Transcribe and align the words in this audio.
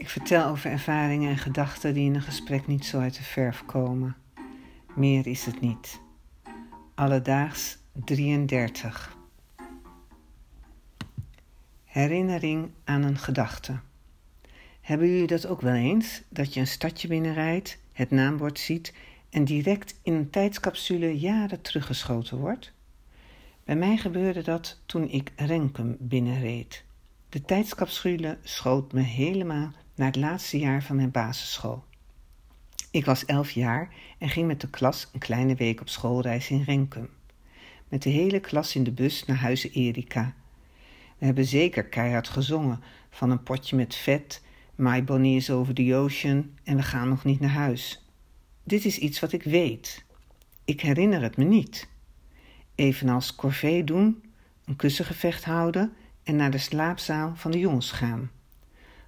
Ik 0.00 0.08
vertel 0.08 0.46
over 0.46 0.70
ervaringen 0.70 1.30
en 1.30 1.38
gedachten 1.38 1.94
die 1.94 2.04
in 2.04 2.14
een 2.14 2.22
gesprek 2.22 2.66
niet 2.66 2.84
zo 2.84 2.98
uit 2.98 3.16
de 3.16 3.22
verf 3.22 3.64
komen. 3.66 4.16
Meer 4.94 5.26
is 5.26 5.44
het 5.44 5.60
niet. 5.60 6.00
Alledaags 6.94 7.78
33. 7.92 9.16
Herinnering 11.84 12.70
aan 12.84 13.02
een 13.02 13.18
gedachte. 13.18 13.78
Hebben 14.80 15.08
jullie 15.08 15.26
dat 15.26 15.46
ook 15.46 15.60
wel 15.60 15.74
eens? 15.74 16.22
Dat 16.28 16.54
je 16.54 16.60
een 16.60 16.66
stadje 16.66 17.08
binnenrijdt, 17.08 17.78
het 17.92 18.10
naambord 18.10 18.58
ziet 18.58 18.94
en 19.30 19.44
direct 19.44 19.98
in 20.02 20.12
een 20.12 20.30
tijdscapsule 20.30 21.18
jaren 21.18 21.60
teruggeschoten 21.60 22.38
wordt? 22.38 22.72
Bij 23.64 23.76
mij 23.76 23.96
gebeurde 23.96 24.42
dat 24.42 24.80
toen 24.86 25.08
ik 25.08 25.32
Renkum 25.36 25.96
binnenreed. 25.98 26.84
De 27.28 27.42
tijdscapsule 27.42 28.38
schoot 28.42 28.92
me 28.92 29.00
helemaal 29.00 29.72
naar 30.00 30.08
het 30.08 30.20
laatste 30.20 30.58
jaar 30.58 30.82
van 30.82 30.96
mijn 30.96 31.10
basisschool. 31.10 31.84
Ik 32.90 33.04
was 33.04 33.24
elf 33.24 33.50
jaar 33.50 33.94
en 34.18 34.28
ging 34.28 34.46
met 34.46 34.60
de 34.60 34.70
klas 34.70 35.08
een 35.12 35.20
kleine 35.20 35.54
week 35.54 35.80
op 35.80 35.88
schoolreis 35.88 36.50
in 36.50 36.62
Renkum. 36.62 37.08
Met 37.88 38.02
de 38.02 38.10
hele 38.10 38.40
klas 38.40 38.76
in 38.76 38.84
de 38.84 38.92
bus 38.92 39.24
naar 39.24 39.36
huizen 39.36 39.70
Erika. 39.70 40.34
We 41.18 41.24
hebben 41.24 41.44
zeker 41.44 41.84
keihard 41.84 42.28
gezongen 42.28 42.82
van 43.10 43.30
een 43.30 43.42
potje 43.42 43.76
met 43.76 43.94
vet, 43.94 44.42
My 44.74 45.04
Bonnie 45.04 45.36
is 45.36 45.50
over 45.50 45.74
the 45.74 45.94
ocean 45.94 46.50
en 46.64 46.76
we 46.76 46.82
gaan 46.82 47.08
nog 47.08 47.24
niet 47.24 47.40
naar 47.40 47.50
huis. 47.50 48.04
Dit 48.64 48.84
is 48.84 48.98
iets 48.98 49.20
wat 49.20 49.32
ik 49.32 49.42
weet. 49.42 50.04
Ik 50.64 50.80
herinner 50.80 51.22
het 51.22 51.36
me 51.36 51.44
niet. 51.44 51.88
Evenals 52.74 53.34
corvée 53.34 53.84
doen, 53.84 54.22
een 54.64 54.76
kussengevecht 54.76 55.44
houden 55.44 55.92
en 56.22 56.36
naar 56.36 56.50
de 56.50 56.58
slaapzaal 56.58 57.32
van 57.36 57.50
de 57.50 57.58
jongens 57.58 57.90
gaan. 57.90 58.30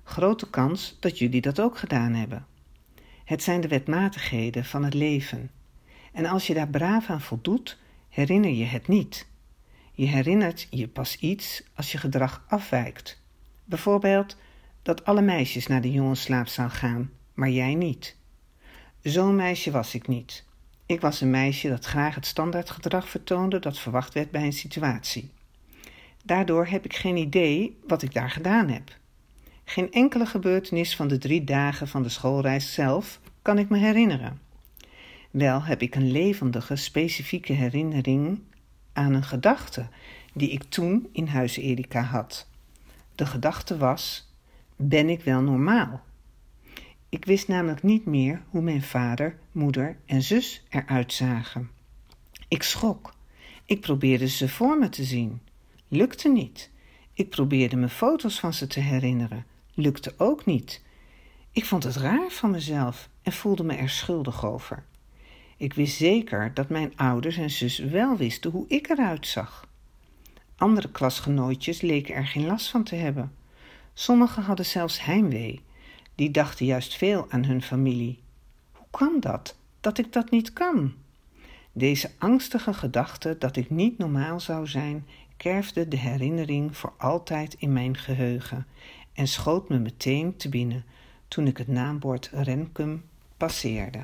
Grote 0.03 0.51
kans 0.51 0.97
dat 1.01 1.19
jullie 1.19 1.41
dat 1.41 1.61
ook 1.61 1.79
gedaan 1.79 2.15
hebben. 2.15 2.47
Het 3.25 3.43
zijn 3.43 3.61
de 3.61 3.69
wetmatigheden 3.69 4.65
van 4.65 4.85
het 4.85 4.95
leven. 4.95 5.51
En 6.13 6.27
als 6.27 6.47
je 6.47 6.55
daar 6.55 6.69
braaf 6.69 7.11
aan 7.11 7.21
voldoet, 7.21 7.79
herinner 8.09 8.51
je 8.51 8.65
het 8.65 8.89
niet. 8.89 9.27
Je 9.93 10.07
herinnert 10.07 10.67
je 10.71 10.89
pas 10.89 11.17
iets 11.17 11.63
als 11.75 11.93
je 11.93 11.99
gedrag 11.99 12.45
afwijkt. 12.49 13.23
Bijvoorbeeld 13.65 14.37
dat 14.83 15.05
alle 15.05 15.23
meisjes 15.23 15.67
naar 15.67 15.81
de 15.81 15.93
jongensslaapzaal 15.93 16.71
gaan, 16.71 17.11
maar 17.35 17.51
jij 17.51 17.75
niet. 17.75 18.17
Zo'n 19.01 19.37
meisje 19.37 19.71
was 19.71 19.95
ik 19.95 20.09
niet. 20.09 20.45
Ik 20.87 21.01
was 21.01 21.21
een 21.21 21.31
meisje 21.31 21.69
dat 21.69 21.85
graag 21.85 22.15
het 22.15 22.27
standaardgedrag 22.27 23.09
vertoonde 23.09 23.59
dat 23.59 23.79
verwacht 23.79 24.15
werd 24.15 24.31
bij 24.31 24.45
een 24.45 24.53
situatie. 24.53 25.31
Daardoor 26.25 26.67
heb 26.67 26.85
ik 26.85 26.97
geen 26.97 27.17
idee 27.17 27.79
wat 27.87 28.03
ik 28.03 28.15
daar 28.15 28.31
gedaan 28.31 28.69
heb. 28.69 29.01
Geen 29.65 29.93
enkele 29.93 30.27
gebeurtenis 30.27 30.97
van 30.97 31.09
de 31.09 31.19
drie 31.19 31.45
dagen 31.45 31.89
van 31.89 32.03
de 32.03 32.09
schoolreis 32.09 32.75
zelf 32.75 33.21
kan 33.43 33.59
ik 33.59 33.69
me 33.69 33.79
herinneren. 33.79 34.41
Wel 35.31 35.63
heb 35.63 35.83
ik 35.83 35.95
een 35.95 36.11
levendige, 36.11 36.77
specifieke 36.77 37.53
herinnering 37.53 38.41
aan 38.93 39.13
een 39.13 39.25
gedachte 39.25 39.89
die 40.35 40.51
ik 40.51 40.63
toen 40.63 41.09
in 41.13 41.27
huis 41.27 41.57
Erika 41.57 42.03
had. 42.03 42.49
De 43.15 43.27
gedachte 43.27 43.77
was: 43.77 44.33
ben 44.77 45.09
ik 45.09 45.23
wel 45.23 45.41
normaal? 45.41 46.03
Ik 47.09 47.25
wist 47.25 47.49
namelijk 47.49 47.83
niet 47.83 48.07
meer 48.07 48.43
hoe 48.49 48.63
mijn 48.63 48.83
vader, 48.83 49.39
moeder 49.53 49.97
en 50.07 50.23
zus 50.23 50.65
eruit 50.69 51.13
zagen. 51.13 51.71
Ik 52.49 52.63
schrok. 52.63 53.15
Ik 53.65 53.81
probeerde 53.81 54.29
ze 54.29 54.49
voor 54.49 54.79
me 54.79 54.89
te 54.89 55.05
zien. 55.05 55.41
Lukte 55.89 56.29
niet. 56.29 56.71
Ik 57.13 57.29
probeerde 57.31 57.77
me 57.77 57.89
foto's 57.89 58.41
van 58.41 58.53
ze 58.53 58.67
te 58.67 58.81
herinneren. 58.81 59.45
Lukte 59.75 60.15
ook 60.17 60.45
niet. 60.45 60.83
Ik 61.53 61.65
vond 61.65 61.85
het 61.85 61.97
raar 61.97 62.31
van 62.31 62.51
mezelf 62.51 63.09
en 63.23 63.33
voelde 63.33 63.65
me 63.65 63.75
er 63.75 63.91
schuldig 63.91 64.45
over. 64.47 64.85
Ik 65.57 65.75
wist 65.75 65.97
zeker 65.97 66.55
dat 66.55 66.69
mijn 66.69 66.97
ouders 66.97 67.37
en 67.37 67.51
zus 67.51 67.79
wel 67.79 68.17
wisten 68.17 68.51
hoe 68.51 68.65
ik 68.69 68.89
eruit 68.89 69.27
zag. 69.27 69.69
Andere 70.57 70.91
klasgenootjes 70.91 71.81
leken 71.81 72.15
er 72.15 72.27
geen 72.27 72.47
last 72.47 72.71
van 72.71 72.83
te 72.83 72.95
hebben. 72.95 73.33
Sommigen 73.95 74.43
hadden 74.43 74.67
zelfs 74.67 75.05
heimwee. 75.05 75.61
Die 76.15 76.31
dachten 76.31 76.67
juist 76.67 76.97
veel 76.97 77.27
aan 77.31 77.45
hun 77.45 77.63
familie. 77.63 78.19
Hoe 78.73 78.87
kan 78.91 79.17
dat, 79.21 79.57
dat 79.81 79.99
ik 79.99 80.13
dat 80.13 80.31
niet 80.31 80.53
kan? 80.53 80.95
Deze 81.73 82.11
angstige 82.19 82.75
gedachte 82.75 83.37
dat 83.39 83.57
ik 83.57 83.71
niet 83.71 83.99
normaal 83.99 84.41
zou 84.41 84.67
zijn, 84.67 85.07
kerfde 85.37 85.89
de 85.89 85.97
herinnering 85.97 86.77
voor 86.77 86.93
altijd 86.99 87.55
in 87.59 87.73
mijn 87.73 87.97
geheugen 87.97 88.67
en 89.13 89.29
schoot 89.29 89.69
me 89.69 89.79
meteen 89.79 90.37
te 90.37 90.49
binnen 90.49 90.85
toen 91.29 91.47
ik 91.47 91.57
het 91.57 91.69
naambord 91.69 92.31
Renkum 92.33 93.05
passeerde. 93.37 94.03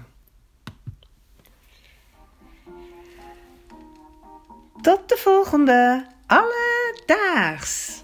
Tot 4.81 5.09
de 5.09 5.17
volgende, 5.17 6.07
alledaags! 6.27 7.98